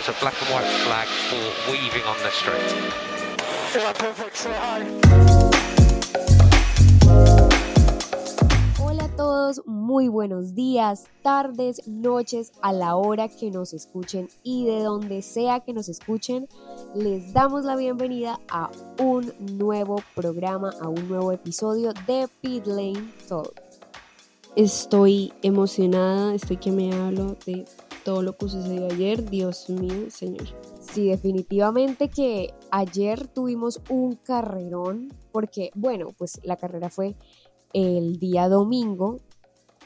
[0.00, 2.72] It's a black and white flag for weaving on the street.
[3.76, 4.34] Yeah, perfect.
[4.34, 4.80] Say hi.
[8.78, 14.64] Hola a todos, muy buenos días, tardes, noches, a la hora que nos escuchen y
[14.64, 16.48] de donde sea que nos escuchen,
[16.94, 18.70] les damos la bienvenida a
[19.00, 23.52] un nuevo programa, a un nuevo episodio de Pit Lane Talk.
[24.56, 27.66] Estoy emocionada, estoy que me hablo de
[28.04, 30.46] todo lo que sucedió ayer, Dios mío, Señor.
[30.80, 37.14] Sí, definitivamente que ayer tuvimos un carrerón, porque bueno, pues la carrera fue
[37.72, 39.20] el día domingo,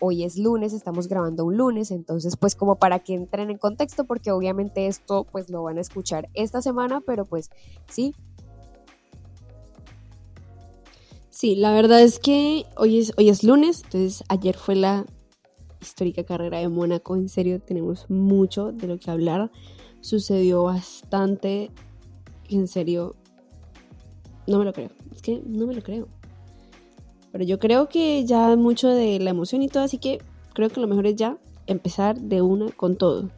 [0.01, 4.05] hoy es lunes, estamos grabando un lunes, entonces pues como para que entren en contexto,
[4.05, 7.51] porque obviamente esto pues lo van a escuchar esta semana, pero pues
[7.89, 8.15] sí.
[11.31, 15.05] Sí, la verdad es que hoy es, hoy es lunes, entonces ayer fue la
[15.85, 19.51] histórica carrera de Mónaco, en serio tenemos mucho de lo que hablar,
[20.01, 21.71] sucedió bastante,
[22.49, 23.15] en serio,
[24.47, 26.09] no me lo creo, es que no me lo creo.
[27.33, 30.21] Pero yo creo que ya mucho de la emoción y todo, así que
[30.53, 33.29] creo que lo mejor es ya empezar de una con todo.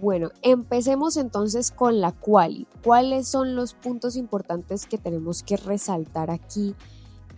[0.00, 2.66] Bueno, empecemos entonces con la quali.
[2.82, 6.74] ¿Cuáles son los puntos importantes que tenemos que resaltar aquí?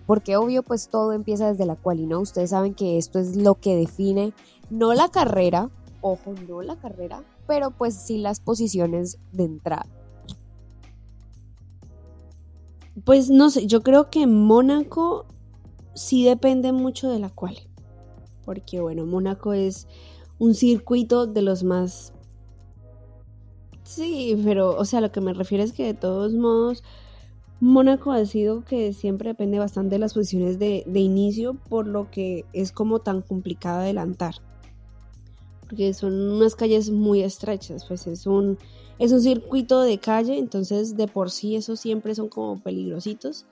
[0.06, 2.20] Porque obvio, pues todo empieza desde la quali, ¿no?
[2.20, 4.32] Ustedes saben que esto es lo que define
[4.70, 9.86] no la carrera, ojo, no la carrera, pero pues sí las posiciones de entrada.
[13.04, 15.26] Pues no sé, yo creo que Mónaco
[15.94, 17.56] sí depende mucho de la cual.
[18.44, 19.86] Porque bueno, Mónaco es
[20.38, 22.12] un circuito de los más...
[23.82, 26.82] Sí, pero o sea, lo que me refiero es que de todos modos,
[27.60, 32.10] Mónaco ha sido que siempre depende bastante de las posiciones de, de inicio, por lo
[32.10, 34.34] que es como tan complicado adelantar.
[35.60, 38.58] Porque son unas calles muy estrechas, pues es un
[38.98, 43.44] es un circuito de calle, entonces de por sí esos siempre son como peligrositos,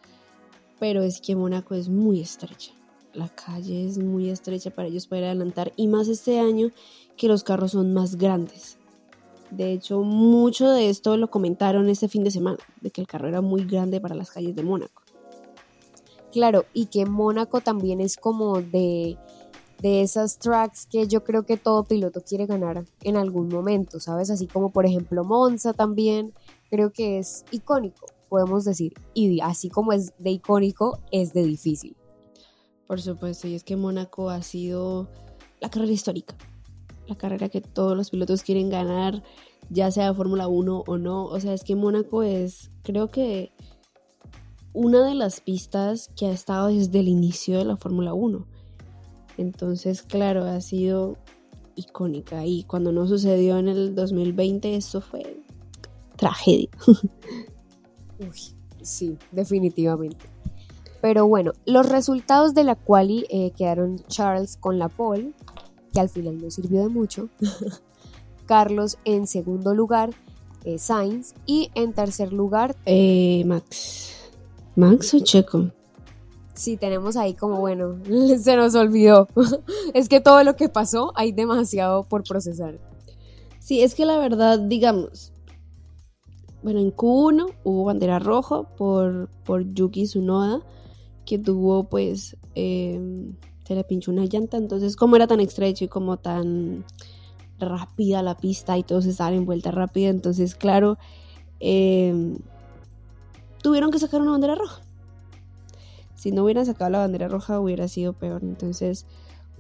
[0.81, 2.72] pero es que Mónaco es muy estrecha.
[3.12, 6.70] La calle es muy estrecha para ellos poder adelantar y más este año
[7.16, 8.78] que los carros son más grandes.
[9.56, 13.28] De hecho, mucho de esto lo comentaron este fin de semana, de que el carro
[13.28, 15.03] era muy grande para las calles de Mónaco.
[16.32, 19.16] Claro, y que Mónaco también es como de
[19.84, 24.31] de esas tracks que yo creo que todo piloto quiere ganar en algún momento, ¿sabes?
[24.31, 26.32] Así como por ejemplo Monza también,
[26.70, 31.97] creo que es icónico, podemos decir, y así como es de icónico, es de difícil.
[32.87, 35.09] Por supuesto, y es que Mónaco ha sido
[35.60, 36.34] la carrera histórica,
[37.06, 39.22] la carrera que todos los pilotos quieren ganar,
[39.70, 43.53] ya sea Fórmula 1 o no, o sea, es que Mónaco es, creo que
[44.72, 48.47] una de las pistas que ha estado desde el inicio de la Fórmula 1
[49.37, 51.16] entonces, claro, ha sido
[51.76, 55.43] icónica y cuando no sucedió en el 2020 eso fue
[56.16, 56.69] tragedia.
[58.19, 60.26] Uy, sí, definitivamente.
[61.00, 65.32] Pero bueno, los resultados de la quali eh, quedaron Charles con la pole,
[65.94, 67.31] que al final no sirvió de mucho.
[68.47, 70.10] Carlos en segundo lugar,
[70.65, 74.12] eh, Sainz y en tercer lugar eh, Max.
[74.77, 75.71] Max o Checo
[76.55, 77.99] sí tenemos ahí como, bueno,
[78.41, 79.28] se nos olvidó.
[79.94, 82.78] es que todo lo que pasó hay demasiado por procesar.
[83.59, 85.32] Sí, es que la verdad, digamos,
[86.62, 90.61] bueno, en Q1 hubo bandera roja por, por Yuki Tsunoda,
[91.26, 95.88] que tuvo pues, em, se le pinchó una llanta, entonces como era tan estrecho y
[95.88, 96.84] como tan
[97.58, 100.98] rápida la pista y todos estaban en vuelta rápida, entonces claro,
[101.60, 102.36] em,
[103.62, 104.84] tuvieron que sacar una bandera roja
[106.25, 108.42] si no hubieran sacado la bandera roja hubiera sido peor.
[108.44, 109.04] Entonces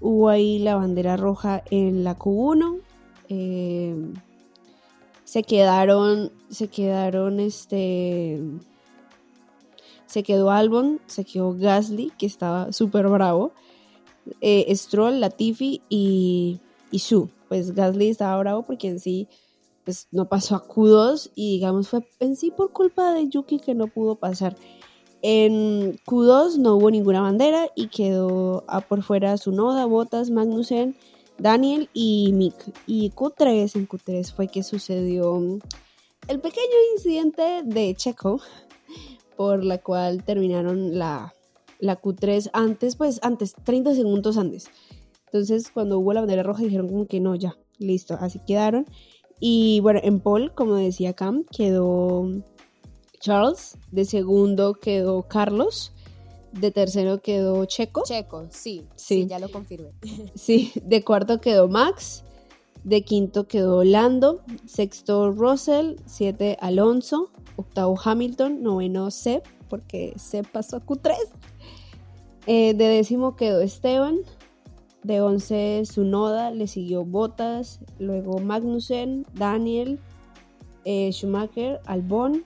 [0.00, 2.80] hubo ahí la bandera roja en la Q1.
[3.28, 4.14] Em,
[5.24, 8.40] se quedaron, se quedaron este...
[10.06, 13.52] Se quedó Albon, se quedó Gasly, que estaba súper bravo.
[14.40, 17.28] Eh, Stroll, Latifi y, y Su.
[17.48, 19.28] Pues Gasly estaba bravo porque en sí
[19.84, 23.74] pues, no pasó a Q2 y digamos fue en sí por culpa de Yuki que
[23.74, 24.56] no pudo pasar.
[25.22, 30.96] En Q2 no hubo ninguna bandera y quedó a por fuera Sunoda, Botas, Magnussen,
[31.38, 32.54] Daniel y Mick.
[32.86, 35.40] Y Q3, en Q3 fue que sucedió
[36.28, 38.40] el pequeño incidente de Checo,
[39.36, 41.34] por la cual terminaron la,
[41.84, 44.68] la Q3 antes, pues antes, 30 segundos antes.
[45.26, 48.86] Entonces cuando hubo la bandera roja dijeron como que no, ya, listo, así quedaron.
[49.38, 52.26] Y bueno, en Paul, como decía Cam, quedó
[53.20, 55.92] Charles, de segundo quedó Carlos,
[56.52, 58.02] de tercero quedó Checo.
[58.06, 59.90] Checo, sí, sí, ya lo confirmé.
[60.34, 62.24] Sí, de cuarto quedó Max,
[62.82, 70.76] De quinto quedó Lando, sexto Russell, siete Alonso, octavo Hamilton, noveno Seb, porque Seb pasó
[70.76, 71.16] a Q3.
[72.46, 74.18] Eh, de décimo quedó Esteban,
[75.02, 79.98] de once Sunoda, le siguió Bottas, luego Magnussen, Daniel,
[80.84, 82.44] eh, Schumacher, Albon,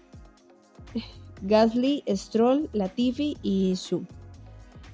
[1.43, 4.05] Gasly, Stroll, Latifi y Su.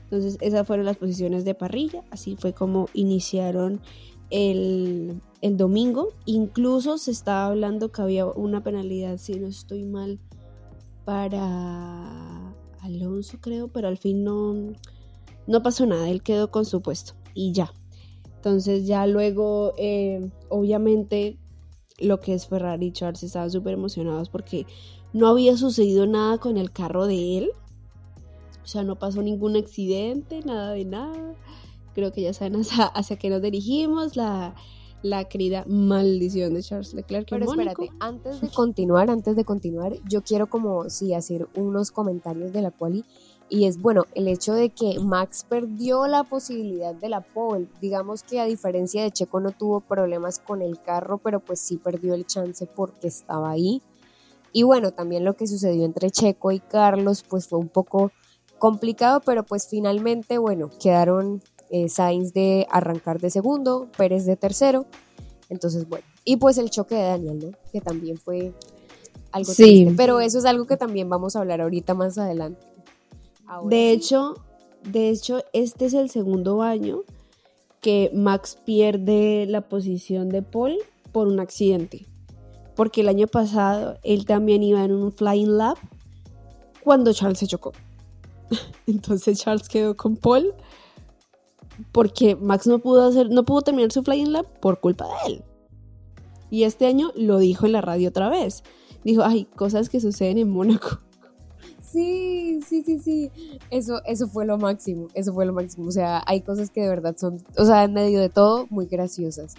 [0.05, 3.81] Entonces esas fueron las posiciones de parrilla, así fue como iniciaron
[4.31, 6.11] el, el domingo.
[6.27, 10.19] Incluso se estaba hablando que había una penalidad, si no estoy mal,
[11.05, 12.44] para
[12.85, 14.55] Alonso creo, pero al fin no,
[15.47, 17.73] no pasó nada, él quedó con su puesto y ya.
[18.37, 21.39] Entonces ya luego, eh, obviamente,
[21.99, 24.67] lo que es Ferrari y Charles estaban súper emocionados porque
[25.15, 27.51] no había sucedido nada con el carro de él.
[28.63, 31.35] O sea, no pasó ningún accidente, nada de nada.
[31.95, 32.57] Creo que ya saben
[32.95, 34.55] hacia, qué nos dirigimos, la,
[35.05, 37.29] la querida maldición de Charles Leclerc.
[37.29, 42.55] Pero espérate, antes de continuar, antes de continuar, yo quiero como sí hacer unos comentarios
[42.55, 43.05] de la quali
[43.51, 47.69] y es bueno el hecho de que Max perdió la posibilidad de la pole.
[47.83, 51.77] Digamos que a diferencia de Checo no tuvo problemas con el carro, pero pues sí
[51.77, 53.83] perdió el chance porque estaba ahí.
[54.55, 58.11] Y bueno, también lo que sucedió entre Checo y Carlos pues fue un poco
[58.59, 61.43] complicado, pero pues finalmente bueno, quedaron
[61.75, 64.87] eh, Sainz de arrancar de segundo, Pérez de tercero.
[65.49, 67.59] Entonces bueno, y pues el choque de Daniel, ¿no?
[67.73, 68.53] Que también fue
[69.33, 69.63] algo sí.
[69.63, 72.75] triste, pero eso es algo que también vamos a hablar ahorita más adelante
[73.65, 74.35] de hecho,
[74.83, 77.03] de hecho, este es el segundo año
[77.81, 80.79] que Max pierde la posición de Paul
[81.13, 82.07] por un accidente.
[82.75, 85.79] Porque el año pasado él también iba en un flying lap
[86.83, 87.73] cuando Charles se chocó.
[88.87, 90.55] Entonces Charles quedó con Paul
[91.93, 95.45] porque Max no pudo hacer, no pudo terminar su flying lap por culpa de él.
[96.51, 98.63] Y este año lo dijo en la radio otra vez.
[99.05, 100.99] Dijo, hay cosas que suceden en Mónaco.
[101.95, 103.31] Sí, sí, sí, sí.
[103.71, 105.07] Eso, eso fue lo máximo.
[105.15, 105.87] Eso fue lo máximo.
[105.87, 108.87] O sea, hay cosas que de verdad son, o sea, en medio de todo, muy
[108.87, 109.55] graciosas.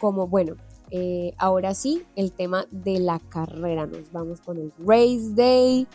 [0.00, 0.54] Como, bueno,
[0.90, 3.86] eh, ahora sí, el tema de la carrera.
[3.86, 5.86] Nos vamos con el Race Day.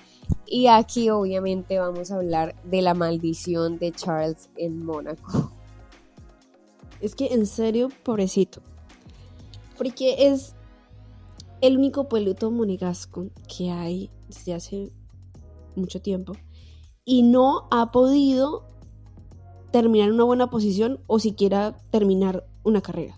[0.46, 5.52] Y aquí, obviamente, vamos a hablar de la maldición de Charles en Mónaco.
[7.02, 8.62] Es que, en serio, pobrecito.
[9.76, 10.54] Porque es
[11.62, 14.92] el único pueblito monegasco que hay desde hace
[15.76, 16.34] mucho tiempo
[17.06, 18.66] y no ha podido
[19.72, 23.18] terminar una buena posición o siquiera terminar una carrera.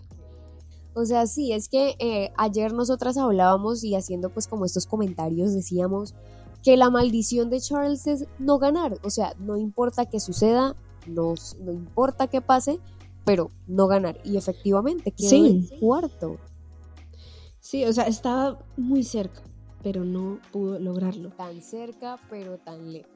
[0.94, 5.52] O sea, sí, es que eh, ayer nosotras hablábamos y haciendo pues como estos comentarios
[5.52, 6.14] decíamos
[6.62, 10.76] que la maldición de Charles es no ganar, o sea, no importa que suceda,
[11.06, 12.78] no, no importa que pase,
[13.24, 14.18] pero no ganar.
[14.24, 16.38] Y efectivamente quedó en cuarto.
[17.60, 19.42] Sí, o sea, estaba muy cerca
[19.84, 21.28] pero no pudo lograrlo.
[21.28, 23.10] Tan cerca, pero tan lejos.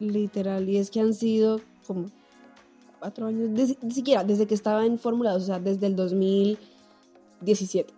[0.00, 2.06] Literal, y es que han sido como
[2.98, 5.94] cuatro años, ni siquiera desde que estaba en Fórmula 2, o sea, desde el
[7.42, 7.94] 2017.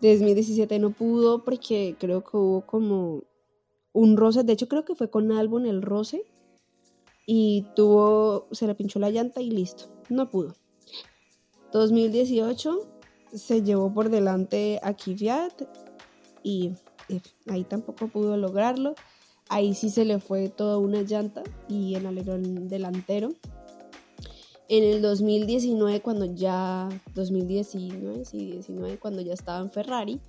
[0.00, 3.22] 2017 no pudo porque creo que hubo como
[3.92, 6.24] un roce, de hecho creo que fue con Albon el roce
[7.26, 10.54] y tuvo, se le pinchó la llanta y listo, no pudo.
[11.72, 12.80] 2018
[13.32, 15.62] se llevó por delante a Kvyat
[16.42, 16.72] y
[17.48, 18.94] ahí tampoco pudo lograrlo.
[19.48, 23.30] Ahí sí se le fue toda una llanta y el alerón delantero.
[24.68, 30.20] En el 2019, cuando ya, 2019, sí, 19, cuando ya estaba en Ferrari,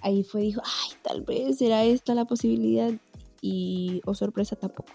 [0.00, 2.92] ahí fue, dijo, ay, tal vez era esta la posibilidad
[3.40, 4.92] y, oh sorpresa, tampoco.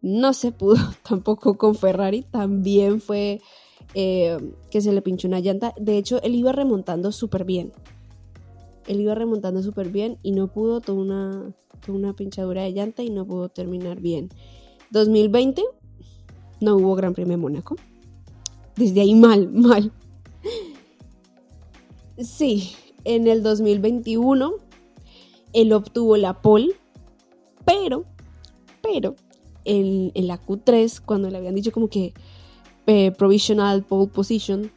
[0.00, 0.76] No se pudo
[1.08, 3.40] tampoco con Ferrari, también fue
[3.94, 4.38] eh,
[4.70, 5.74] que se le pinchó una llanta.
[5.76, 7.72] De hecho, él iba remontando súper bien
[8.86, 11.54] él iba remontando súper bien y no pudo, tuvo una,
[11.88, 14.30] una pinchadura de llanta y no pudo terminar bien.
[14.90, 15.62] 2020
[16.64, 17.76] no hubo Gran Premio de Mónaco.
[18.76, 19.92] Desde ahí mal, mal.
[22.18, 22.72] Sí,
[23.04, 24.54] en el 2021
[25.52, 26.74] él obtuvo la pole,
[27.64, 28.04] pero,
[28.82, 29.14] pero
[29.64, 32.12] en, la Q3, cuando le habían dicho como que
[32.86, 34.70] eh, provisional pole position,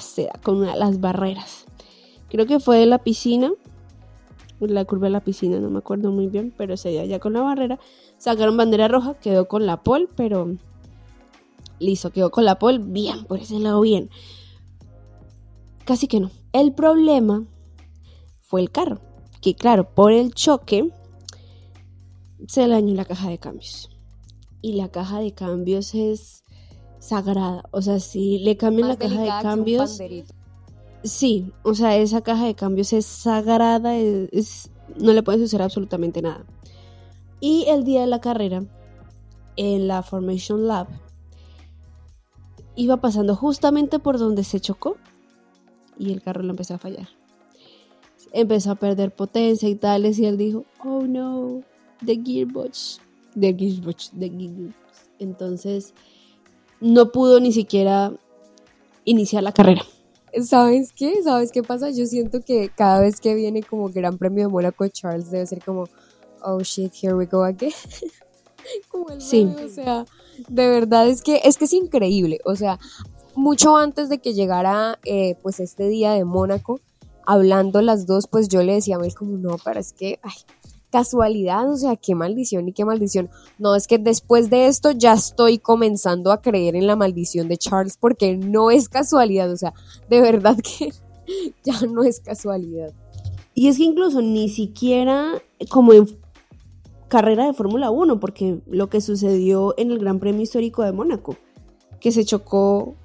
[0.00, 1.66] se con una de las barreras
[2.30, 3.52] Creo que fue de la piscina,
[4.58, 7.42] la curva de la piscina, no me acuerdo muy bien, pero se ya con la
[7.42, 7.78] barrera.
[8.18, 10.56] Sacaron bandera roja, quedó con la pole, pero
[11.84, 14.10] listo, quedó con la pole, bien, por ese lado bien.
[15.84, 16.30] Casi que no.
[16.52, 17.44] El problema
[18.40, 19.00] fue el carro,
[19.40, 20.90] que claro, por el choque
[22.46, 23.90] se le dañó la caja de cambios.
[24.62, 26.44] Y la caja de cambios es
[26.98, 27.64] sagrada.
[27.70, 30.00] O sea, si le cambian la caja de cambios
[31.04, 36.22] Sí, o sea, esa caja de cambios es sagrada, es, no le puede suceder absolutamente
[36.22, 36.46] nada.
[37.40, 38.64] Y el día de la carrera,
[39.56, 40.88] en la Formation Lab,
[42.76, 44.96] iba pasando justamente por donde se chocó
[45.98, 47.08] y el carro lo empezó a fallar.
[48.32, 51.62] Empezó a perder potencia y tales y él dijo, oh no,
[52.04, 53.00] the gearbox,
[53.38, 54.74] the gearbox, the gearbox.
[55.18, 55.94] Entonces
[56.80, 58.12] no pudo ni siquiera
[59.04, 59.82] iniciar la carrera.
[60.42, 61.22] ¿Sabes qué?
[61.22, 61.90] ¿Sabes qué pasa?
[61.90, 65.62] Yo siento que cada vez que viene como Gran Premio de Mónaco, Charles debe ser
[65.62, 65.84] como,
[66.42, 67.72] oh shit, here we go again.
[68.88, 69.44] como el sí.
[69.44, 70.04] o sea,
[70.48, 72.40] de verdad es que es que es increíble.
[72.44, 72.78] O sea,
[73.34, 76.80] mucho antes de que llegara eh, pues este día de Mónaco,
[77.26, 80.34] hablando las dos, pues yo le decía a Mel como, no, pero es que, ay,
[80.90, 83.28] casualidad, o sea, qué maldición y qué maldición.
[83.58, 87.56] No, es que después de esto ya estoy comenzando a creer en la maldición de
[87.56, 89.72] Charles porque no es casualidad, o sea,
[90.08, 90.92] de verdad que
[91.64, 92.92] ya no es casualidad.
[93.54, 96.06] Y es que incluso ni siquiera como en
[97.08, 101.36] carrera de Fórmula 1, porque lo que sucedió en el Gran Premio Histórico de Mónaco,
[102.00, 102.96] que se chocó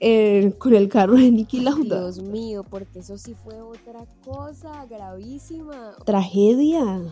[0.00, 2.00] eh, con el carro de Niki Lauda.
[2.00, 5.92] Dios mío, porque eso sí fue otra cosa gravísima.
[6.04, 7.02] Tragedia.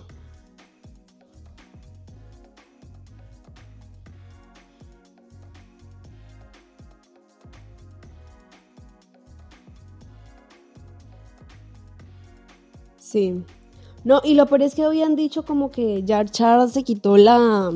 [12.99, 13.45] Sí.
[14.05, 17.71] No, y lo peor es que habían dicho como que ya Charles se quitó la,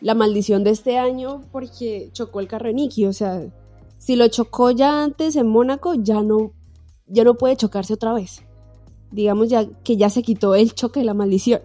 [0.00, 3.06] la maldición de este año porque chocó el carro de Nicky.
[3.06, 3.42] O sea,
[3.98, 6.52] si lo chocó ya antes en Mónaco, ya no,
[7.06, 8.42] ya no puede chocarse otra vez.
[9.10, 11.60] Digamos ya que ya se quitó el choque de la maldición.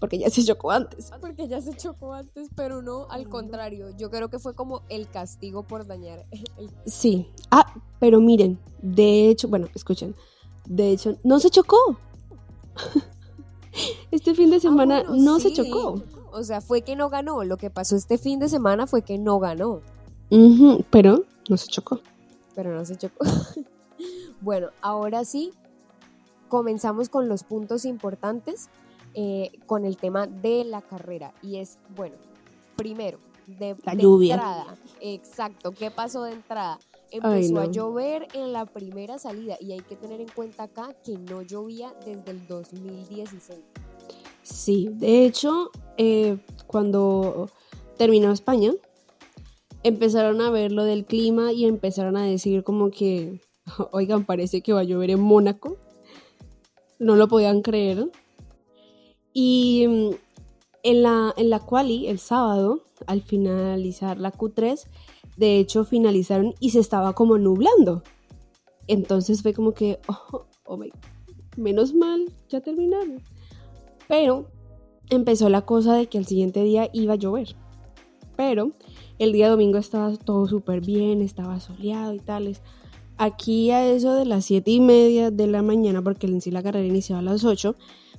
[0.00, 1.10] Porque ya se chocó antes.
[1.20, 3.90] Porque ya se chocó antes, pero no al contrario.
[3.98, 6.26] Yo creo que fue como el castigo por dañar.
[6.56, 6.70] El...
[6.86, 7.28] Sí.
[7.50, 10.16] Ah, pero miren, de hecho, bueno, escuchen.
[10.66, 11.98] De hecho, no se chocó.
[14.10, 16.02] Este fin de ah, semana no se chocó.
[16.32, 17.44] O sea, fue que no ganó.
[17.44, 19.80] Lo que pasó este fin de semana fue que no ganó.
[20.90, 22.00] pero no se chocó.
[22.54, 23.24] Pero no se chocó.
[24.40, 25.52] bueno, ahora sí,
[26.48, 28.68] comenzamos con los puntos importantes
[29.14, 31.32] eh, con el tema de la carrera.
[31.42, 32.16] Y es, bueno,
[32.76, 34.34] primero, de, la lluvia.
[34.34, 34.76] entrada.
[35.00, 36.78] Exacto, ¿qué pasó de entrada?
[37.10, 41.18] Empezó a llover en la primera salida y hay que tener en cuenta acá que
[41.18, 43.60] no llovía desde el 2016.
[44.42, 47.48] Sí, de hecho, eh, cuando
[47.96, 48.72] terminó España,
[49.82, 53.40] empezaron a ver lo del clima y empezaron a decir como que,
[53.92, 55.76] oigan, parece que va a llover en Mónaco.
[56.98, 58.10] No lo podían creer.
[59.32, 60.10] Y mm,
[60.82, 64.86] en la, en la quali, el sábado, al finalizar la Q3,
[65.40, 68.02] de hecho finalizaron y se estaba como nublando.
[68.86, 70.78] Entonces fue como que, oh, oh
[71.56, 73.22] menos mal, ya terminaron.
[74.06, 74.50] Pero
[75.08, 77.56] empezó la cosa de que al siguiente día iba a llover.
[78.36, 78.72] Pero
[79.18, 82.60] el día domingo estaba todo súper bien, estaba soleado y tales.
[83.16, 86.62] Aquí a eso de las 7 y media de la mañana, porque en sí la
[86.62, 87.76] carrera iniciaba a las 8,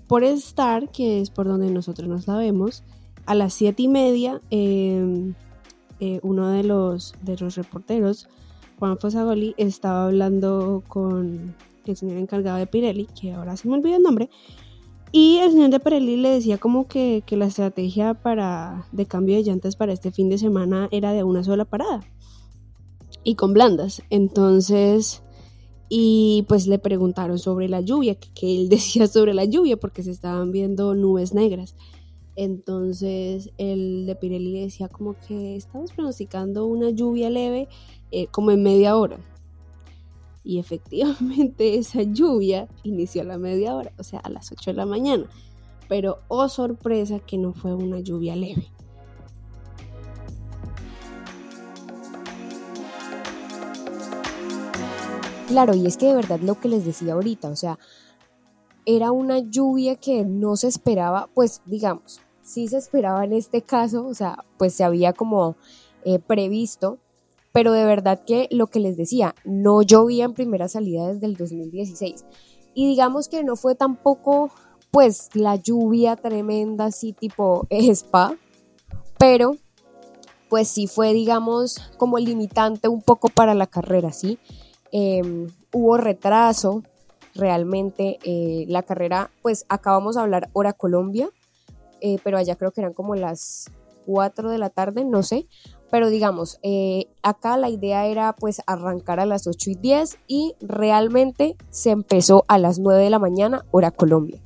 [0.07, 2.83] por estar, que es por donde nosotros nos la vemos,
[3.25, 5.33] a las 7 y media eh,
[6.01, 8.27] eh, uno de los, de los reporteros,
[8.79, 11.55] Juan Fosagoli, estaba hablando con
[11.86, 14.29] el señor encargado de Pirelli, que ahora se me olvidó el nombre,
[15.13, 19.36] y el señor de Pirelli le decía como que, que la estrategia para, de cambio
[19.36, 22.01] de llantas para este fin de semana era de una sola parada
[23.24, 24.01] y con blandas.
[24.10, 25.24] Entonces,
[25.89, 30.12] y pues le preguntaron sobre la lluvia, que, él decía sobre la lluvia porque se
[30.12, 31.75] estaban viendo nubes negras.
[32.43, 37.69] Entonces el de Pirelli le decía como que estamos pronosticando una lluvia leve
[38.10, 39.19] eh, como en media hora.
[40.43, 44.75] Y efectivamente esa lluvia inició a la media hora, o sea, a las 8 de
[44.75, 45.29] la mañana.
[45.88, 48.71] Pero, oh sorpresa, que no fue una lluvia leve.
[55.48, 57.77] Claro, y es que de verdad lo que les decía ahorita, o sea,
[58.88, 64.05] era una lluvia que no se esperaba, pues digamos, sí se esperaba en este caso,
[64.05, 65.55] o sea, pues se había como
[66.03, 66.98] eh, previsto,
[67.51, 71.36] pero de verdad que lo que les decía, no llovía en primera salida desde el
[71.36, 72.25] 2016.
[72.74, 74.51] Y digamos que no fue tampoco,
[74.91, 78.36] pues, la lluvia tremenda, así tipo spa,
[79.17, 79.57] pero
[80.50, 84.38] pues sí fue, digamos, como limitante un poco para la carrera, ¿sí?
[84.91, 86.83] Em, hubo retraso,
[87.33, 91.29] realmente eh, la carrera, pues acabamos de hablar hora Colombia,
[92.01, 93.70] eh, pero allá creo que eran como las
[94.05, 95.48] 4 de la tarde, no sé,
[95.89, 100.55] Pero digamos, eh, acá la idea era pues arrancar a las 8 y 10 y
[100.62, 104.41] realmente se empezó a las 9 de la mañana, hora Colombia.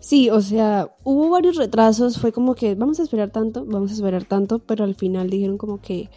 [0.00, 3.94] Sí, o sea, hubo varios retrasos, fue como que vamos a esperar tanto, vamos a
[3.94, 6.10] esperar tanto, pero al final dijeron como que,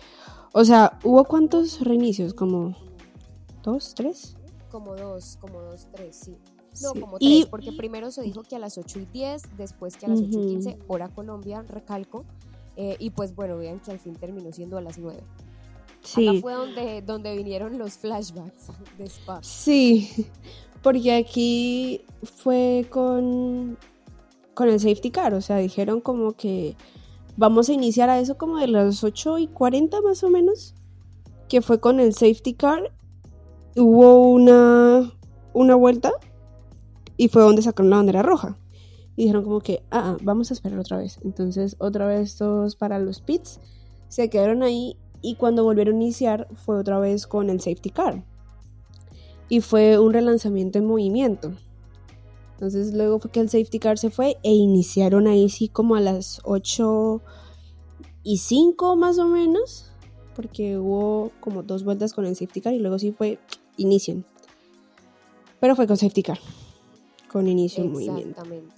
[0.51, 2.33] o sea, ¿hubo cuántos reinicios?
[2.33, 2.75] ¿Como
[3.63, 4.35] dos, tres?
[4.75, 6.37] Como dos, como dos, tres, sí.
[6.83, 10.05] No, como tres, porque primero se dijo que a las 8 y 10, después que
[10.05, 12.25] a las 8 y 15, hora Colombia, recalco,
[12.75, 15.23] eh, y pues bueno, vean que al fin terminó siendo a las 9.
[16.01, 16.27] Sí.
[16.27, 18.67] Acá fue donde, donde vinieron los flashbacks
[18.97, 19.39] de Spa.
[19.43, 20.27] Sí,
[20.83, 23.77] porque aquí fue con,
[24.55, 26.75] con el safety car, o sea, dijeron como que
[27.37, 30.75] vamos a iniciar a eso como de las 8 y 40 más o menos,
[31.47, 32.91] que fue con el safety car.
[33.75, 35.13] Hubo una,
[35.53, 36.11] una vuelta
[37.17, 38.57] y fue donde sacaron la bandera roja.
[39.15, 41.19] Y dijeron como que, ah, ah, vamos a esperar otra vez.
[41.23, 43.59] Entonces, otra vez todos para los pits.
[44.09, 48.23] Se quedaron ahí y cuando volvieron a iniciar fue otra vez con el safety car
[49.49, 51.53] y fue un relanzamiento en movimiento.
[52.53, 56.01] Entonces luego fue que el safety car se fue e iniciaron ahí sí como a
[56.01, 57.21] las 8
[58.23, 59.91] y 5 más o menos,
[60.35, 63.39] porque hubo como dos vueltas con el safety car y luego sí fue
[63.77, 64.25] inicien.
[65.59, 66.39] Pero fue con safety car,
[67.31, 68.29] con inicio en movimiento.
[68.29, 68.75] Exactamente.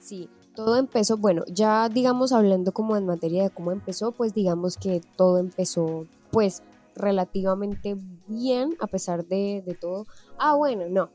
[0.00, 4.76] Sí, todo empezó, bueno, ya digamos hablando como en materia de cómo empezó, pues digamos
[4.76, 6.62] que todo empezó pues
[6.94, 10.06] relativamente bien a pesar de, todo.
[10.38, 11.10] Ah, bueno, no.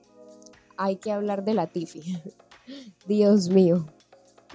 [0.78, 2.22] Hay que hablar de la Tiffy.
[3.08, 3.86] Dios mío.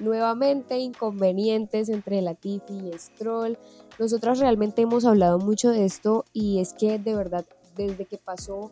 [0.01, 3.59] Nuevamente inconvenientes entre la Tiffy y Stroll.
[3.99, 7.47] Nosotras realmente hemos hablado mucho de esto y es que de verdad
[7.77, 8.71] desde que pasó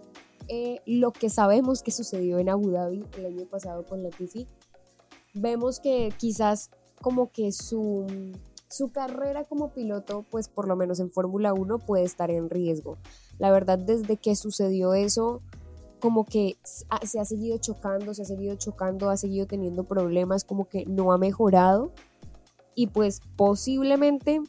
[0.48, 4.46] eh, lo que sabemos que sucedió en Abu Dhabi el año pasado con la Tiffy,
[5.34, 8.06] vemos que quizás como que su
[8.72, 12.96] su carrera como piloto, pues por lo menos en Fórmula 1, puede estar en riesgo.
[13.38, 15.42] La verdad, desde que sucedió eso,
[16.00, 16.56] como que
[17.02, 21.12] se ha seguido chocando, se ha seguido chocando, ha seguido teniendo problemas, como que no
[21.12, 21.92] ha mejorado.
[22.74, 24.40] Y pues posiblemente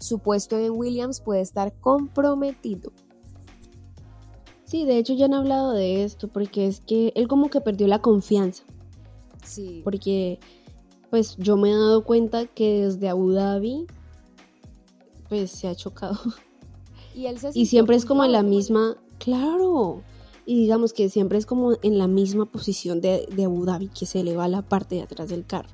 [0.00, 2.92] su puesto en Williams puede estar comprometido.
[4.68, 7.86] Sí, de hecho ya han hablado de esto, porque es que él como que perdió
[7.86, 8.64] la confianza.
[9.42, 9.80] Sí.
[9.82, 10.40] Porque
[11.08, 13.86] pues yo me he dado cuenta que desde Abu Dhabi
[15.30, 16.18] pues se ha chocado.
[17.14, 20.02] Y, él y siempre es como en la misma, claro,
[20.44, 24.04] y digamos que siempre es como en la misma posición de, de Abu Dhabi, que
[24.04, 25.70] se eleva la parte de atrás del carro.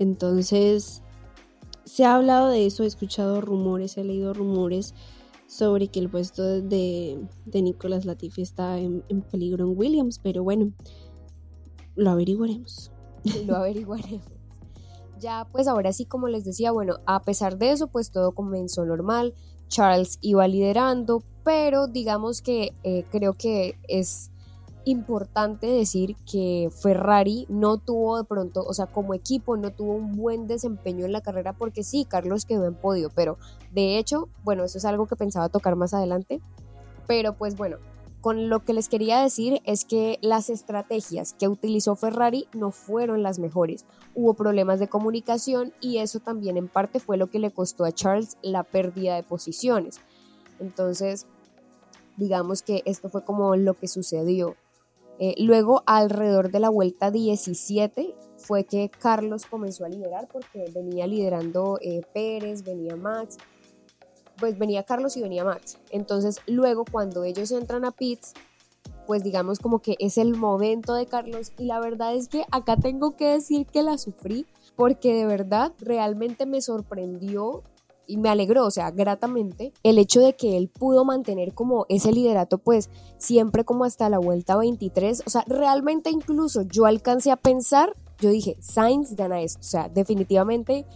[0.00, 1.02] Entonces,
[1.84, 4.94] se ha hablado de eso, he escuchado rumores, he leído rumores
[5.48, 10.72] sobre que el puesto de, de Nicolás Latifi está en peligro en Williams, pero bueno,
[11.98, 12.92] lo averiguaremos.
[13.46, 14.22] lo averiguaremos.
[15.18, 18.84] Ya, pues ahora sí, como les decía, bueno, a pesar de eso, pues todo comenzó
[18.84, 19.34] normal.
[19.66, 24.30] Charles iba liderando, pero digamos que eh, creo que es
[24.84, 30.16] importante decir que Ferrari no tuvo de pronto, o sea, como equipo no tuvo un
[30.16, 33.38] buen desempeño en la carrera porque sí, Carlos quedó en podio, pero
[33.72, 36.40] de hecho, bueno, eso es algo que pensaba tocar más adelante,
[37.06, 37.78] pero pues bueno,
[38.20, 43.22] con lo que les quería decir es que las estrategias que utilizó Ferrari no fueron
[43.22, 43.84] las mejores.
[44.14, 47.92] Hubo problemas de comunicación y eso también en parte fue lo que le costó a
[47.92, 50.00] Charles la pérdida de posiciones.
[50.58, 51.26] Entonces,
[52.16, 54.56] digamos que esto fue como lo que sucedió.
[55.18, 61.06] Eh, luego, alrededor de la vuelta 17, fue que Carlos comenzó a liderar porque venía
[61.06, 63.36] liderando eh, Pérez, venía Max,
[64.38, 65.78] pues venía Carlos y venía Max.
[65.90, 68.34] Entonces luego cuando ellos entran a pits,
[69.06, 72.76] pues digamos como que es el momento de Carlos y la verdad es que acá
[72.76, 77.64] tengo que decir que la sufrí porque de verdad realmente me sorprendió
[78.08, 82.10] y me alegró, o sea, gratamente, el hecho de que él pudo mantener como ese
[82.10, 87.36] liderato, pues siempre como hasta la vuelta 23, o sea, realmente incluso yo alcancé a
[87.36, 90.86] pensar, yo dije, Sainz gana esto, o sea, definitivamente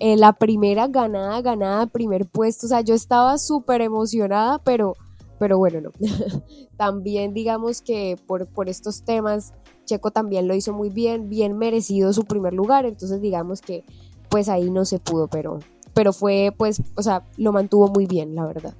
[0.00, 4.96] eh, la primera ganada, ganada, primer puesto, o sea, yo estaba súper emocionada, pero,
[5.38, 5.90] pero bueno, no.
[6.76, 12.12] también digamos que por, por estos temas, Checo también lo hizo muy bien, bien merecido
[12.12, 13.84] su primer lugar, entonces digamos que
[14.28, 15.60] pues ahí no se pudo, pero,
[15.96, 18.74] pero fue pues, o sea, lo mantuvo muy bien, la verdad.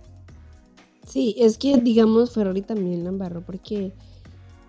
[1.08, 3.94] Sí, es que digamos Ferrari también la embarró porque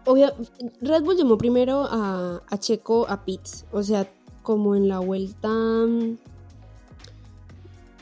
[0.06, 0.32] obvio,
[0.80, 4.10] Red Bull llamó primero a, a Checo a Pitts, o sea,
[4.44, 5.50] como en la vuelta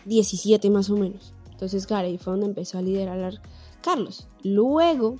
[0.05, 1.33] 17 más o menos.
[1.49, 3.41] Entonces, ahí fue donde empezó a liderar
[3.81, 4.27] Carlos.
[4.43, 5.17] Luego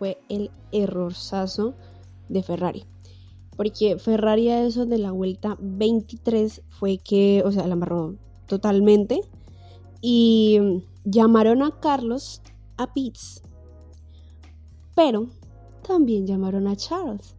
[0.00, 1.74] fue el errorzazo
[2.28, 2.86] de Ferrari.
[3.56, 8.16] porque Ferrari a eso de la vuelta 23 fue que, o sea, la amarró
[8.48, 9.20] totalmente
[10.00, 10.58] y
[11.04, 12.42] llamaron a Carlos
[12.76, 13.42] a Pitts,
[14.94, 15.28] pero
[15.86, 17.36] también llamaron a Charles,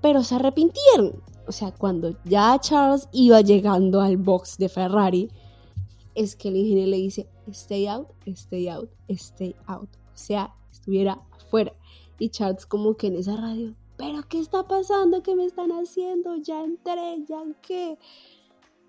[0.00, 1.22] pero se arrepintieron.
[1.48, 5.30] O sea, cuando ya Charles iba llegando al box de Ferrari,
[6.14, 9.88] es que el ingeniero le dice, stay out, stay out, stay out.
[10.12, 11.72] O sea, estuviera afuera.
[12.18, 15.22] Y Charles como que en esa radio, pero ¿qué está pasando?
[15.22, 16.36] ¿Qué me están haciendo?
[16.36, 17.98] Ya entré, ya qué.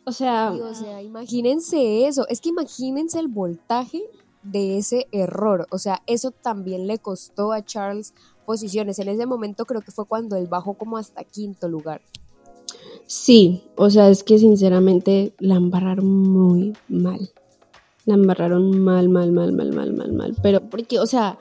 [0.07, 2.25] O sea, o sea, imagínense eso.
[2.29, 4.03] Es que imagínense el voltaje
[4.41, 5.67] de ese error.
[5.69, 8.13] O sea, eso también le costó a Charles
[8.45, 8.99] posiciones.
[8.99, 11.99] En ese momento creo que fue cuando él bajó como hasta quinto lugar.
[13.05, 17.29] Sí, o sea, es que sinceramente la embarraron muy mal.
[18.05, 20.37] La embarraron mal, mal, mal, mal, mal, mal, mal.
[20.41, 21.37] Pero porque, o sea,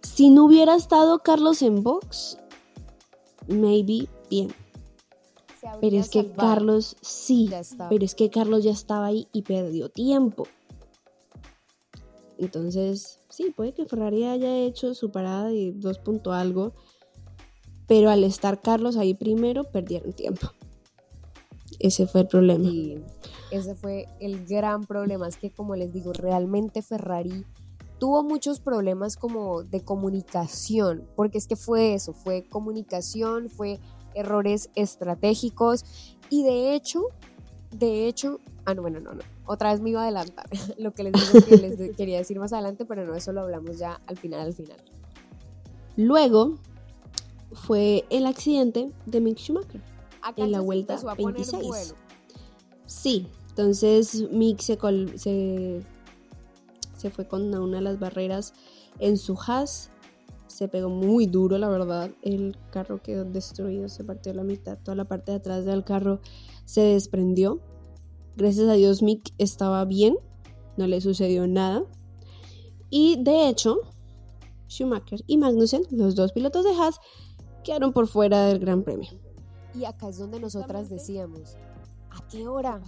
[0.00, 2.38] si no hubiera estado Carlos en box,
[3.48, 4.52] maybe bien.
[5.80, 7.50] Pero es que Carlos, sí,
[7.88, 10.46] pero es que Carlos ya estaba ahí y perdió tiempo.
[12.38, 16.72] Entonces, sí, puede que Ferrari haya hecho su parada de dos punto algo,
[17.86, 20.48] pero al estar Carlos ahí primero, perdieron tiempo.
[21.78, 22.64] Ese fue el problema.
[22.66, 23.02] Y
[23.50, 25.28] ese fue el gran problema.
[25.28, 27.44] Es que, como les digo, realmente Ferrari
[27.98, 33.78] tuvo muchos problemas como de comunicación, porque es que fue eso, fue comunicación, fue
[34.14, 35.84] errores estratégicos
[36.28, 37.02] y de hecho,
[37.70, 40.46] de hecho, ah, no, bueno, no, no, otra vez me iba a adelantar
[40.78, 43.78] lo que les, digo que les quería decir más adelante, pero no, eso lo hablamos
[43.78, 44.76] ya al final, al final.
[45.96, 46.54] Luego
[47.52, 49.80] fue el accidente de Mick Schumacher
[50.36, 51.94] en la vuelta 26.
[52.86, 54.78] Sí, entonces Mick se,
[55.16, 55.80] se,
[56.96, 58.54] se, fue con una de las barreras
[58.98, 59.90] en su Haas.
[60.50, 62.10] Se pegó muy duro, la verdad.
[62.22, 64.78] El carro quedó destruido, se partió la mitad.
[64.78, 66.20] Toda la parte de atrás del carro
[66.64, 67.60] se desprendió.
[68.36, 70.16] Gracias a Dios, Mick estaba bien,
[70.76, 71.84] no le sucedió nada.
[72.90, 73.78] Y de hecho,
[74.68, 76.98] Schumacher y Magnussen, los dos pilotos de Haas,
[77.62, 79.10] quedaron por fuera del Gran Premio.
[79.74, 81.56] Y acá es donde nosotras decíamos,
[82.10, 82.80] ¿a qué hora?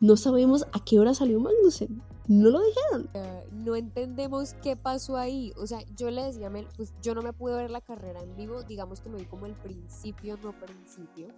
[0.00, 2.02] No sabemos a qué hora salió Magnussen.
[2.26, 3.10] No lo dijeron.
[3.52, 5.52] No entendemos qué pasó ahí.
[5.56, 8.22] O sea, yo le decía a Mel, pues yo no me pude ver la carrera
[8.22, 8.62] en vivo.
[8.62, 11.28] Digamos que me vi como el principio, no principio.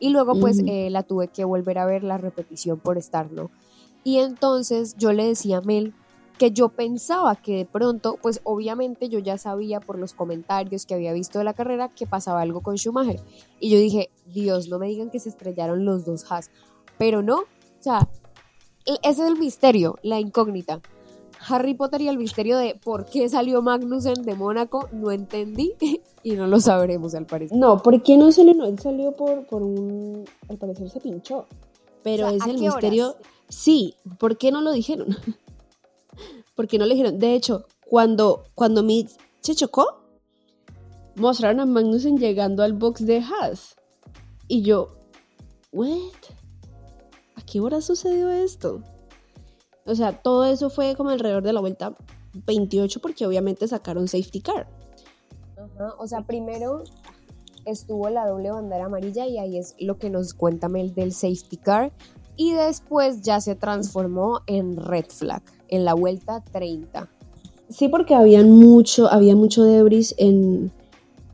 [0.00, 3.50] Y luego pues eh, la tuve que volver a ver la repetición por estar, ¿no?
[4.04, 5.92] Y entonces yo le decía a Mel,
[6.38, 10.94] que yo pensaba que de pronto, pues obviamente yo ya sabía por los comentarios que
[10.94, 13.20] había visto de la carrera que pasaba algo con Schumacher.
[13.58, 16.50] Y yo dije, Dios, no me digan que se estrellaron los dos Haas.
[16.96, 18.08] Pero no, o sea,
[19.02, 20.80] ese es el misterio, la incógnita.
[21.46, 25.74] Harry Potter y el misterio de por qué salió Magnussen de Mónaco, no entendí
[26.22, 27.56] y no lo sabremos al parecer.
[27.56, 28.54] No, ¿por qué no salió?
[28.54, 30.24] No, él salió por, por un...
[30.48, 31.46] Al parecer se pinchó.
[32.02, 33.16] Pero es el misterio...
[33.48, 35.16] Sí, ¿por qué no lo dijeron?
[36.54, 37.18] porque no le dijeron.
[37.18, 40.02] De hecho, cuando, cuando Mitch se chocó,
[41.14, 43.76] mostraron a Magnussen llegando al box de Haas.
[44.48, 44.88] Y yo,
[45.72, 46.12] ¿what?
[47.48, 48.82] ¿A qué hora sucedió esto?
[49.86, 51.94] O sea, todo eso fue como alrededor de la vuelta
[52.46, 54.68] 28 porque obviamente sacaron safety car.
[55.56, 56.84] Ajá, o sea, primero
[57.64, 61.56] estuvo la doble bandera amarilla y ahí es lo que nos cuenta Mel del safety
[61.56, 61.90] car
[62.36, 67.08] y después ya se transformó en red flag en la vuelta 30.
[67.70, 70.70] Sí, porque habían mucho, había mucho debris en,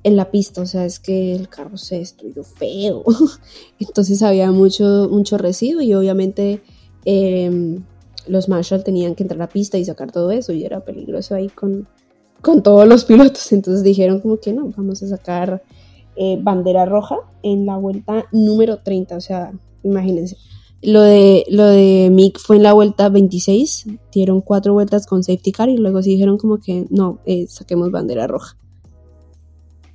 [0.04, 3.02] la pista, o sea, es que el carro se destruyó feo.
[3.80, 6.62] Entonces había mucho, mucho residuo y obviamente
[7.06, 7.82] em,
[8.28, 11.34] los Marshall tenían que entrar a la pista y sacar todo eso y era peligroso
[11.34, 11.88] ahí con,
[12.42, 13.50] con todos los pilotos.
[13.52, 15.62] Entonces dijeron como que no, vamos a sacar
[16.16, 20.36] eh, bandera roja en la vuelta número 30, o sea, imagínense.
[20.82, 25.50] Lo de, lo de Mick fue en la vuelta 26, dieron cuatro vueltas con safety
[25.50, 28.58] car y luego sí dijeron como que no, eh, saquemos bandera roja.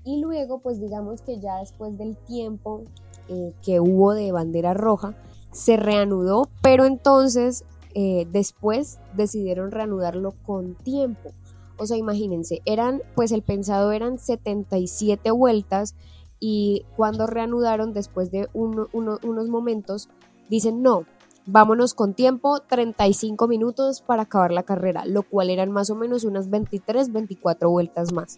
[0.09, 2.81] Y luego, pues digamos que ya después del tiempo
[3.27, 5.13] eh, que hubo de bandera roja,
[5.51, 11.29] se reanudó, pero entonces eh, después decidieron reanudarlo con tiempo.
[11.77, 15.93] O sea, imagínense, eran, pues el pensado eran 77 vueltas
[16.39, 20.09] y cuando reanudaron después de unos momentos,
[20.49, 21.05] dicen no,
[21.45, 26.23] vámonos con tiempo, 35 minutos para acabar la carrera, lo cual eran más o menos
[26.23, 28.37] unas 23, 24 vueltas más.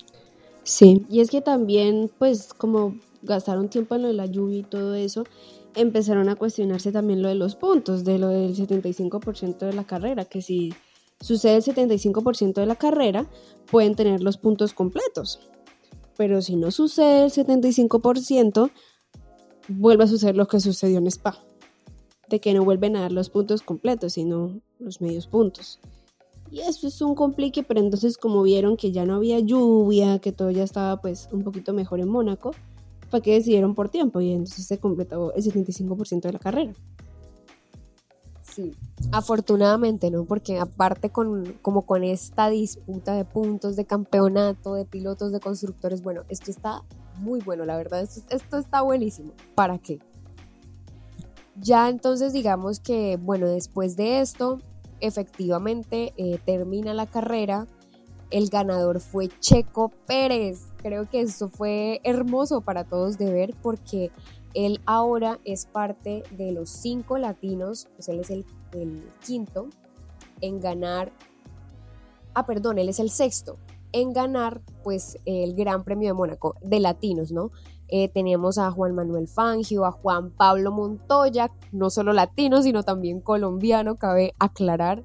[0.63, 4.63] Sí, y es que también, pues como gastaron tiempo en lo de la lluvia y
[4.63, 5.24] todo eso,
[5.76, 10.26] empezaron a cuestionarse también lo de los puntos, de lo del 75% de la carrera,
[10.26, 10.74] que si
[11.19, 13.30] sucede el 75% de la carrera,
[13.69, 15.39] pueden tener los puntos completos.
[16.17, 18.69] pero si no sucede el 75%,
[19.69, 21.43] vuelve a suceder lo que sucedió en Spa,
[22.30, 25.80] de que no vuelven a dar los puntos completos, sino los medios puntos.
[26.52, 30.34] Y eso es un complique, pero entonces como vieron que ya no había lluvia, que
[30.34, 32.52] todo ya estaba pues un poquito mejor en Mónaco,
[33.10, 36.74] fue que decidieron por tiempo y entonces se completó el 75% de la carrera.
[38.42, 38.76] Sí,
[39.14, 40.26] afortunadamente, ¿no?
[40.26, 46.02] Porque aparte con, como con esta disputa de puntos, de campeonato, de pilotos, de constructores,
[46.02, 46.84] bueno, esto está
[47.20, 49.32] muy bueno, la verdad, esto, esto está buenísimo.
[49.56, 50.00] ¿Para qué?
[51.62, 54.60] Ya entonces digamos que, bueno, después de esto,
[55.02, 57.68] efectivamente eh, termina la carrera.
[58.30, 60.68] El ganador fue Checo Pérez.
[60.78, 64.12] Creo que esto fue hermoso para todos de ver porque
[64.54, 68.46] él ahora es parte de los cinco latinos, pues él es el,
[69.26, 69.70] quinto
[70.40, 71.12] en ganar,
[72.34, 73.58] ah, perdón, él es el sexto
[73.92, 77.52] en ganar pues el Gran Premio de Mónaco de latinos, ¿no?
[77.93, 83.19] Eh, teníamos a Juan Manuel Fangio, a Juan Pablo Montoya, no solo latino, sino también
[83.19, 85.04] colombiano, cabe aclarar.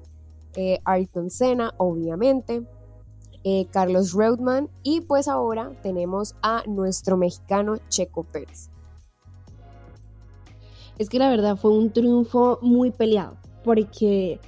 [0.55, 2.65] Eh, Ayrton Senna, obviamente.
[3.43, 8.69] Eh, Carlos Reutmann y pues ahora tenemos a nuestro mexicano Checo Pérez.
[10.97, 14.39] Es que la verdad fue un triunfo muy peleado, porque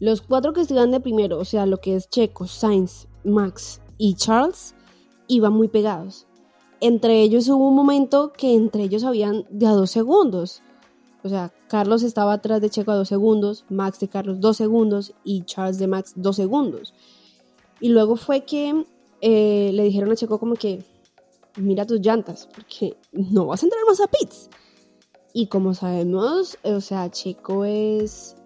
[0.00, 4.14] los cuatro que estuvieron de primero, o sea, lo que es Checo, Sainz, Max y
[4.14, 4.74] Charles,
[5.28, 6.26] iban muy pegados
[6.80, 10.62] entre ellos hubo un momento que entre ellos habían de a dos segundos.
[11.22, 15.12] O sea, Carlos estaba atrás de Checo a dos segundos, Max de Carlos dos segundos
[15.24, 16.94] y Charles de Max dos segundos.
[17.80, 18.86] Y luego fue que
[19.20, 20.84] eh, le dijeron a Checo como que,
[21.56, 24.50] mira tus llantas, porque no vas a entrar más a pits.
[25.32, 28.36] Y como sabemos, o sea, Checo es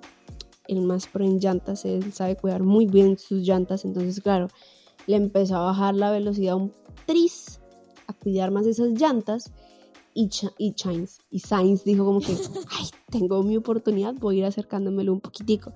[0.67, 4.49] el más pro en llantas, él sabe cuidar muy bien sus llantas, entonces claro,
[5.07, 6.73] le empezó a bajar la velocidad un
[7.07, 7.60] tris
[8.11, 9.53] a cuidar más esas llantas
[10.15, 10.75] y, y,
[11.31, 12.33] y Sainz dijo como que,
[12.79, 15.73] ay, tengo mi oportunidad, voy a ir acercándomelo un poquitico.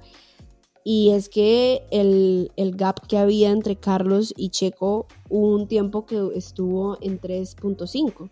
[0.87, 6.05] Y es que el, el, gap que había entre Carlos y Checo hubo un tiempo
[6.05, 8.29] que estuvo en 3.5.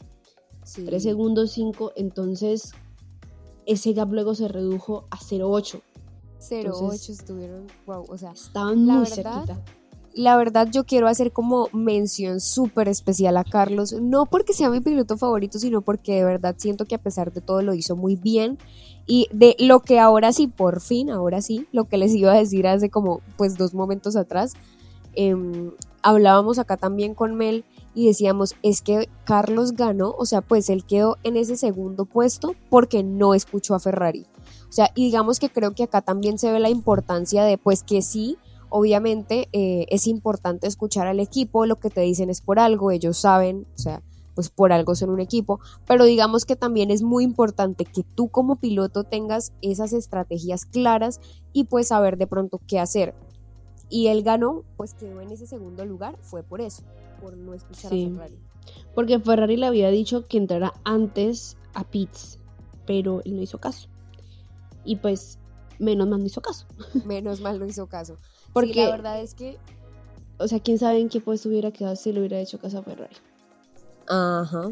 [0.85, 2.73] 3 segundos 5, entonces
[3.67, 5.81] ese gap luego se redujo a 0.8.
[6.41, 9.62] 0.8 estuvieron, wow, o sea, estaban muy cerquita
[10.14, 14.81] la verdad yo quiero hacer como mención súper especial a Carlos, no porque sea mi
[14.81, 18.16] piloto favorito, sino porque de verdad siento que a pesar de todo lo hizo muy
[18.16, 18.59] bien
[19.07, 22.37] y de lo que ahora sí, por fin, ahora sí, lo que les iba a
[22.37, 24.55] decir hace como pues dos momentos atrás,
[25.14, 25.72] em,
[26.03, 30.85] hablábamos acá también con Mel y decíamos, es que Carlos ganó, o sea, pues él
[30.85, 34.27] quedó en ese segundo puesto porque no escuchó a Ferrari.
[34.68, 37.83] O sea, y digamos que creo que acá también se ve la importancia de pues
[37.83, 38.38] que sí,
[38.75, 43.19] Obviamente eh, es importante escuchar al equipo, lo que te dicen es por algo, ellos
[43.19, 44.03] saben, o sea,
[44.35, 48.31] pues por algo son un equipo, pero digamos que también es muy importante que tú
[48.31, 51.21] como piloto tengas esas estrategias claras
[51.53, 53.15] y pues saber de pronto qué hacer.
[53.91, 56.83] Y él ganó, pues quedó en ese segundo lugar, fue por eso,
[57.21, 58.39] por no escuchar a Ferrari.
[58.95, 62.39] Porque Ferrari le había dicho que entrara antes a pits,
[62.87, 63.91] pero él no hizo caso.
[64.83, 65.39] Y pues
[65.79, 66.67] menos mal no hizo caso.
[67.05, 68.17] Menos mal no hizo caso.
[68.53, 69.59] Porque la verdad es que.
[70.38, 72.83] O sea, quién sabe en qué puesto hubiera quedado si lo hubiera hecho caso a
[72.83, 73.15] Ferrari.
[74.09, 74.71] Ajá.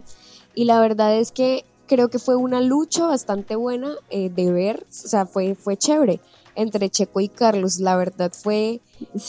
[0.55, 4.87] Y la verdad es que creo que fue una lucha bastante buena eh, de ver.
[4.89, 6.21] O sea, fue, fue chévere
[6.55, 7.79] entre Checo y Carlos.
[7.79, 8.81] La verdad fue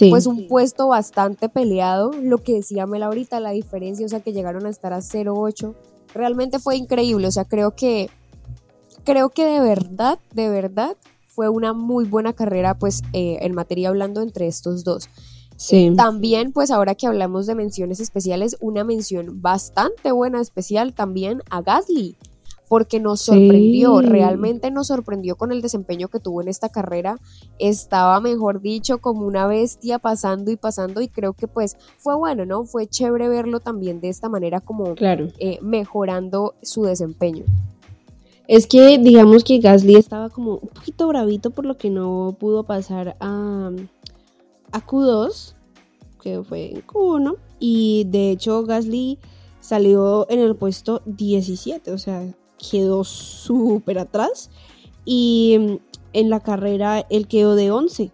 [0.10, 2.12] pues un puesto bastante peleado.
[2.12, 5.74] Lo que decía Mel ahorita, la diferencia, o sea, que llegaron a estar a 0-8.
[6.14, 7.28] Realmente fue increíble.
[7.28, 8.10] O sea, creo que
[9.04, 10.96] creo que de verdad, de verdad,
[11.34, 15.10] fue una muy buena carrera, pues, eh, en materia hablando entre estos dos.
[15.56, 15.94] Sí.
[15.96, 21.62] También, pues ahora que hablamos de menciones especiales, una mención bastante buena, especial también a
[21.62, 22.18] Gasly,
[22.68, 27.20] porque nos sorprendió, realmente nos sorprendió con el desempeño que tuvo en esta carrera.
[27.60, 32.46] Estaba, mejor dicho, como una bestia pasando y pasando y creo que pues fue bueno,
[32.46, 32.64] ¿no?
[32.64, 35.28] Fue chévere verlo también de esta manera como claro.
[35.38, 37.44] Eh, mejorando su desempeño.
[38.52, 42.66] Es que digamos que Gasly estaba como un poquito bravito por lo que no pudo
[42.66, 43.72] pasar a,
[44.74, 45.54] a Q2,
[46.22, 47.38] que fue en Q1.
[47.62, 49.20] Y de hecho Gasly
[49.62, 54.50] salió en el puesto 17, o sea, quedó súper atrás.
[55.06, 55.80] Y
[56.12, 58.12] en la carrera él quedó de 11,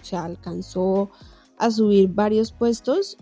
[0.00, 1.10] o sea, alcanzó
[1.58, 3.18] a subir varios puestos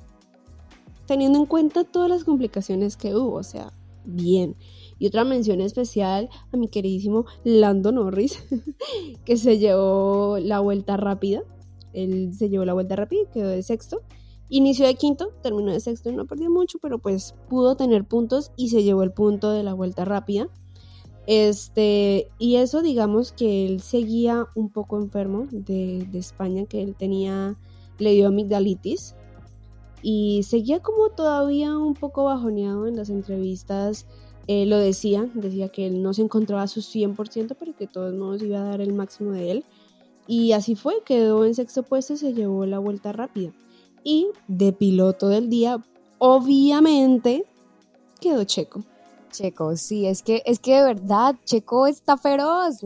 [1.07, 3.73] teniendo en cuenta todas las complicaciones que hubo, o sea,
[4.05, 4.57] bien.
[5.01, 8.45] Y otra mención especial a mi queridísimo Lando Norris,
[9.25, 11.43] que se llevó la vuelta rápida.
[11.93, 14.03] Él se llevó la vuelta rápida y quedó de sexto.
[14.49, 18.69] Inició de quinto, terminó de sexto, no perdió mucho, pero pues pudo tener puntos y
[18.69, 20.49] se llevó el punto de la vuelta rápida.
[21.27, 27.57] Este, y eso digamos que él seguía un poco enfermo de, España, que él tenía,
[27.99, 29.15] le dio amigdalitis
[30.03, 34.07] y seguía como todavía un poco bajoneado en las entrevistas.
[34.47, 37.93] Eh, lo decía, decía que él no se encontraba a su 100%, pero que de
[37.93, 39.65] todos modos iba a dar el máximo de él.
[40.27, 43.53] Y así fue, quedó en sexto puesto y se llevó la vuelta rápida.
[44.03, 45.85] Y de piloto del día,
[46.19, 47.45] obviamente,
[48.21, 48.85] quedó Checo.
[49.31, 52.79] Checo, sí, es que, es que de verdad, Checo está feroz.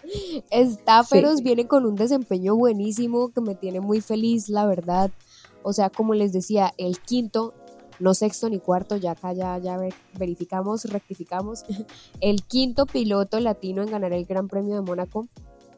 [0.50, 5.10] está feroz, viene con un desempeño buenísimo que me tiene muy feliz, la verdad.
[5.62, 7.54] O sea, como les decía, el quinto,
[8.02, 9.78] no sexto ni cuarto, ya acá ya, ya
[10.18, 11.64] verificamos, rectificamos.
[12.20, 15.28] El quinto piloto latino en ganar el Gran Premio de Mónaco,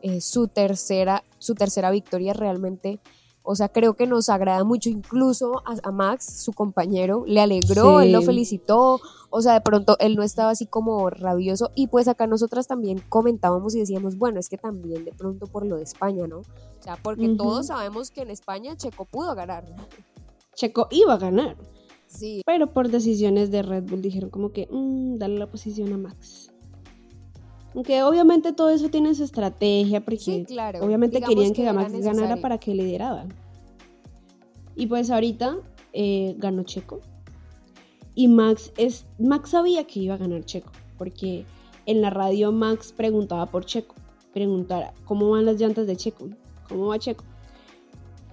[0.03, 3.01] eh, su, tercera, su tercera victoria realmente
[3.47, 8.11] o sea, creo que nos agrada mucho, incluso a, Max, su compañero, le alegró, él
[8.11, 12.27] lo felicitó, o sea, de pronto él no estaba así como rabioso y pues acá
[12.27, 16.27] nosotras también comentábamos y decíamos, bueno, es que también de pronto por lo de España,
[16.27, 16.39] ¿no?
[16.39, 19.67] O sea, porque todos sabemos que en España Checo pudo ganar.
[20.55, 21.55] Checo iba a ganar.
[22.14, 22.42] Sí.
[22.46, 26.53] Pero por decisiones de Red Bull dijeron como que, mmm, dale la posición a Max.
[27.74, 30.46] Aunque obviamente todo eso tiene su estrategia, porque
[30.81, 33.27] obviamente querían que, Max ganara para que lideraba.
[34.77, 35.57] Y pues ahorita
[35.92, 37.00] eh, ganó Checo.
[38.14, 41.44] Y Max, es, Max sabía que iba a ganar Checo, porque
[41.87, 43.96] en la radio Max preguntaba por Checo.
[44.33, 46.29] Preguntara, ¿cómo van las llantas de Checo?
[46.68, 47.24] ¿Cómo va Checo?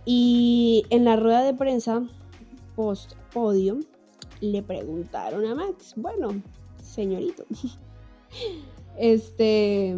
[0.05, 2.03] Y en la rueda de prensa
[2.75, 3.79] post podio
[4.41, 6.41] le preguntaron a Max, bueno,
[6.81, 7.45] señorito,
[8.97, 9.95] este,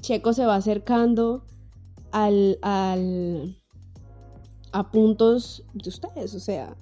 [0.00, 1.44] Checo se va acercando
[2.12, 3.56] al, al,
[4.72, 6.76] a puntos de ustedes, o sea,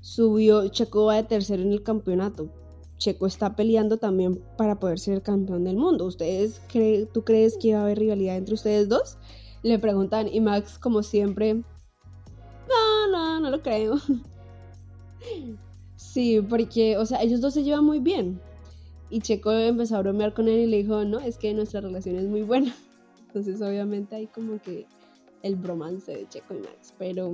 [0.00, 2.48] subió, Checo va de tercero en el campeonato.
[2.96, 6.04] Checo está peleando también para poder ser campeón del mundo.
[6.04, 6.60] ¿Ustedes
[7.12, 9.18] tú crees que va a haber rivalidad entre ustedes dos?
[9.62, 13.96] Le preguntan y Max como siempre, no, no, no lo creo.
[15.96, 18.40] Sí, porque, o sea, ellos dos se llevan muy bien.
[19.10, 22.16] Y Checo empezó a bromear con él y le dijo, no, es que nuestra relación
[22.16, 22.74] es muy buena.
[23.26, 24.86] Entonces obviamente hay como que
[25.42, 27.32] el bromance de Checo y Max, pero,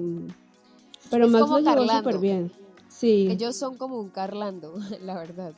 [1.10, 2.52] pero Max lo llevó súper bien.
[2.88, 3.28] Sí.
[3.30, 5.54] Ellos son como un Carlando, la verdad.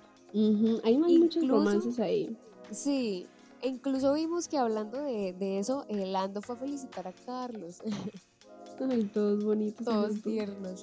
[0.84, 2.36] Hay muchos romances ahí.
[2.70, 3.26] Sí,
[3.62, 7.78] incluso vimos que hablando de, de eso, el Lando fue a felicitar a Carlos.
[8.90, 9.84] Ay, todos bonitos.
[9.84, 10.82] Todos tiernos.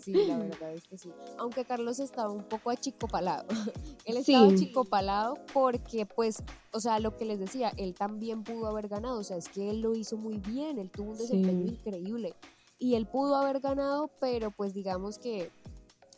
[0.00, 1.10] Sí, la verdad es que sí.
[1.38, 3.44] Aunque Carlos estaba un poco achicopalado.
[4.04, 8.88] él estaba achicopalado porque, pues, o sea, lo que les decía, él también pudo haber
[8.88, 9.18] ganado.
[9.18, 10.78] O sea, es que él lo hizo muy bien.
[10.78, 12.34] Él tuvo un desempeño increíble.
[12.78, 15.50] Y él pudo haber ganado, pero pues digamos que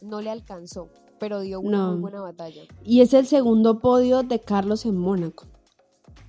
[0.01, 0.89] no le alcanzó.
[1.19, 2.63] Pero dio una muy buena batalla.
[2.85, 5.47] Y es el segundo podio de Carlos en Mónaco.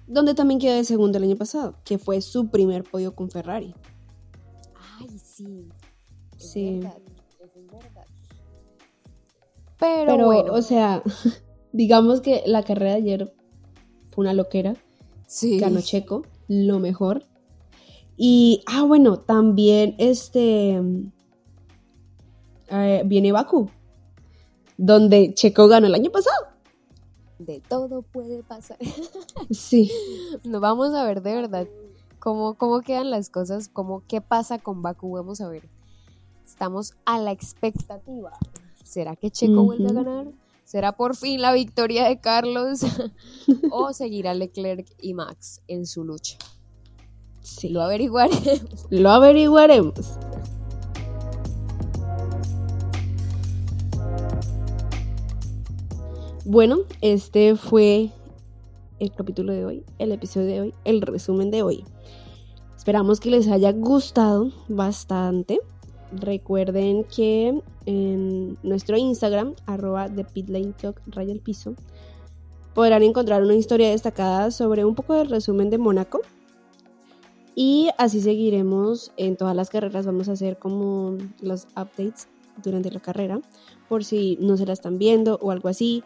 [0.06, 3.74] Donde también quedó de segundo el año pasado, que fue su primer podio con Ferrari.
[5.00, 5.70] Ay, sí.
[6.38, 6.82] sí.
[9.79, 10.53] Pero, bueno.
[10.53, 11.03] o sea,
[11.73, 13.33] digamos que la carrera de ayer
[14.12, 14.75] fue una loquera.
[15.27, 15.59] Sí.
[15.59, 17.25] Ganó Checo, lo mejor.
[18.15, 20.81] Y, ah, bueno, también este.
[22.69, 23.69] Eh, viene Baku,
[24.77, 26.47] donde Checo ganó el año pasado.
[27.39, 28.77] De todo puede pasar.
[29.51, 29.91] Sí.
[30.43, 31.67] Nos vamos a ver de verdad
[32.19, 35.12] cómo, cómo quedan las cosas, cómo, qué pasa con Baku.
[35.12, 35.67] Vamos a ver.
[36.45, 38.32] Estamos a la expectativa.
[38.84, 40.27] ¿Será que Checo vuelve a ganar?
[40.63, 42.82] ¿Será por fin la victoria de Carlos?
[43.71, 46.38] ¿O seguirá Leclerc y Max en su lucha?
[47.41, 47.69] Sí.
[47.69, 48.88] Lo averiguaremos.
[48.89, 50.17] Lo averiguaremos.
[56.45, 58.12] Bueno, este fue
[58.99, 61.86] el capítulo de hoy, el episodio de hoy, el resumen de hoy.
[62.75, 65.62] Esperamos que les haya gustado bastante.
[66.19, 70.24] Recuerden que en nuestro Instagram, arroba de
[70.80, 71.76] Talk, raya el piso,
[72.74, 76.22] podrán encontrar una historia destacada sobre un poco del resumen de Mónaco.
[77.55, 80.05] Y así seguiremos en todas las carreras.
[80.05, 82.28] Vamos a hacer como los updates
[82.64, 83.41] durante la carrera,
[83.89, 86.03] por si no se la están viendo o algo así.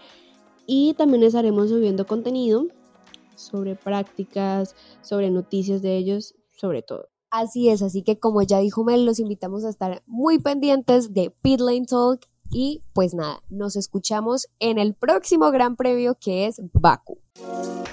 [0.65, 2.67] Y también estaremos subiendo contenido
[3.35, 7.09] sobre prácticas, sobre noticias de ellos, sobre todo.
[7.29, 11.29] Así es, así que como ya dijo Mel, los invitamos a estar muy pendientes de
[11.41, 17.19] Pitlane Talk y pues nada, nos escuchamos en el próximo gran previo que es Baku.
[17.39, 17.83] Uh,